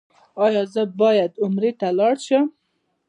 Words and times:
ایا 0.45 0.63
زه 0.73 0.83
باید 1.01 1.31
عمرې 1.43 1.71
ته 1.79 1.87
لاړ 1.99 2.15
شم؟ 2.27 2.45